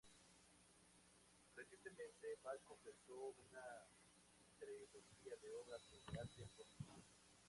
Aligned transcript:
Recientemente, 1.55 2.39
Bal 2.43 2.59
completó 2.63 3.35
una 3.45 3.85
trilogía 4.57 5.35
de 5.43 5.53
obras 5.53 5.83
sobre 5.83 6.19
arte 6.21 6.45
político. 6.55 7.03